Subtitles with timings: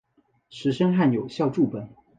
[0.49, 1.87] 石声汉有校注本。